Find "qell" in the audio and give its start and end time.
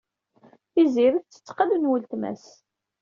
1.57-1.71